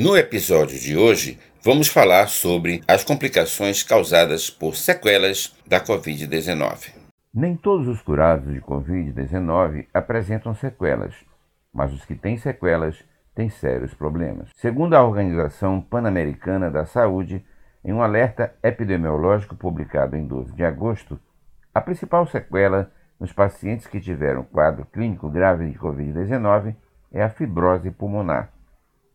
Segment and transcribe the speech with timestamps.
[0.00, 6.94] No episódio de hoje, vamos falar sobre as complicações causadas por sequelas da Covid-19.
[7.34, 11.16] Nem todos os curados de Covid-19 apresentam sequelas,
[11.74, 13.02] mas os que têm sequelas
[13.34, 14.50] têm sérios problemas.
[14.54, 17.44] Segundo a Organização Pan-Americana da Saúde,
[17.84, 21.18] em um alerta epidemiológico publicado em 12 de agosto,
[21.74, 26.76] a principal sequela nos pacientes que tiveram quadro clínico grave de Covid-19
[27.10, 28.52] é a fibrose pulmonar.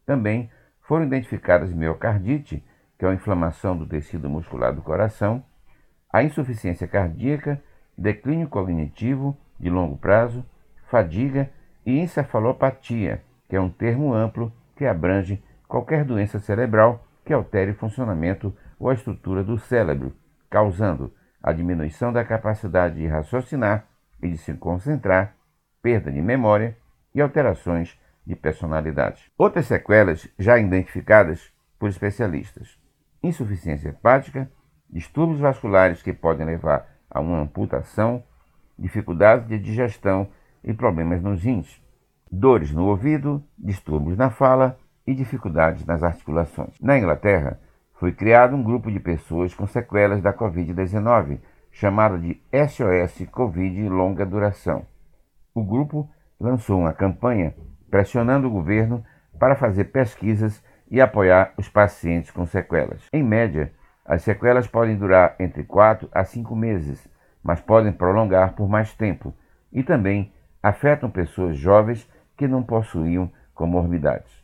[0.06, 0.52] Também
[0.84, 2.64] foram identificadas miocardite,
[2.98, 5.44] que é a inflamação do tecido muscular do coração,
[6.12, 7.62] a insuficiência cardíaca,
[7.98, 10.46] declínio cognitivo de longo prazo,
[10.90, 11.50] fadiga
[11.86, 17.76] e encefalopatia, que é um termo amplo que abrange qualquer doença cerebral que altere o
[17.76, 20.14] funcionamento ou a estrutura do cérebro,
[20.50, 23.86] causando a diminuição da capacidade de raciocinar
[24.22, 25.36] e de se concentrar,
[25.82, 26.78] perda de memória
[27.16, 29.32] e alterações de personalidade.
[29.38, 32.80] Outras sequelas já identificadas por especialistas:
[33.22, 34.50] insuficiência hepática,
[34.90, 38.24] distúrbios vasculares que podem levar a uma amputação,
[38.78, 40.28] dificuldades de digestão
[40.64, 41.82] e problemas nos rins,
[42.32, 46.80] dores no ouvido, distúrbios na fala e dificuldades nas articulações.
[46.80, 47.60] Na Inglaterra,
[47.94, 51.40] foi criado um grupo de pessoas com sequelas da Covid-19,
[51.72, 54.86] chamado de SOS Covid Longa Duração.
[55.54, 57.56] O grupo lançou uma campanha
[57.94, 59.06] pressionando o governo
[59.40, 63.08] para fazer pesquisas e apoiar os pacientes com sequelas.
[63.14, 63.72] Em média,
[64.04, 67.08] as sequelas podem durar entre 4 a 5 meses,
[67.44, 69.32] mas podem prolongar por mais tempo
[69.72, 70.34] e também
[70.64, 74.44] afetam pessoas jovens que não possuíam comorbidades.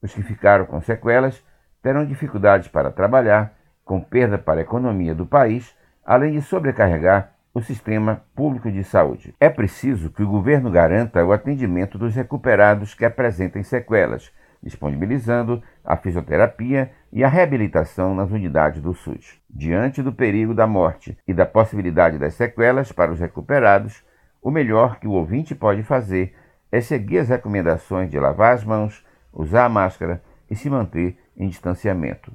[0.00, 1.44] Os que ficaram com sequelas
[1.82, 3.52] terão dificuldades para trabalhar,
[3.84, 9.34] com perda para a economia do país, além de sobrecarregar o sistema público de saúde.
[9.40, 14.30] É preciso que o governo garanta o atendimento dos recuperados que apresentem sequelas,
[14.62, 19.40] disponibilizando a fisioterapia e a reabilitação nas unidades do SUS.
[19.48, 24.04] Diante do perigo da morte e da possibilidade das sequelas para os recuperados,
[24.40, 26.34] o melhor que o ouvinte pode fazer
[26.70, 31.48] é seguir as recomendações de lavar as mãos, usar a máscara e se manter em
[31.48, 32.32] distanciamento.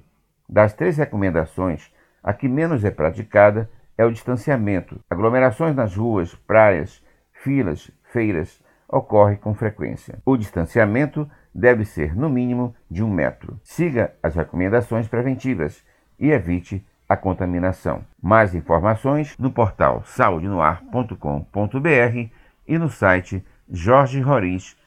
[0.48, 5.00] Das três recomendações, a que menos é praticada é o distanciamento.
[5.10, 7.02] Aglomerações nas ruas, praias,
[7.34, 10.20] filas, feiras ocorre com frequência.
[10.26, 13.60] O distanciamento deve ser no mínimo de um metro.
[13.64, 15.84] Siga as recomendações preventivas
[16.20, 18.04] e evite a contaminação.
[18.22, 22.30] Mais informações no portal saudenoar.com.br
[22.68, 24.86] e no site jorgeroriz.com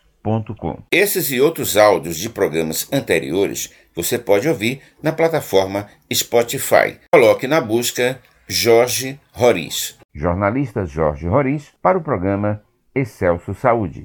[0.92, 6.98] esses e outros áudios de programas anteriores você pode ouvir na plataforma Spotify.
[7.12, 8.20] Coloque na busca
[8.50, 9.98] Jorge Roriz.
[10.14, 12.62] Jornalista Jorge Roriz para o programa
[12.94, 13.96] Excelso Saúde.